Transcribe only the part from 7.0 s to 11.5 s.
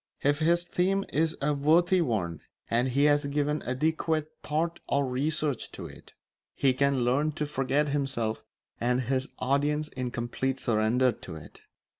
learn to forget himself and his audience in complete surrender to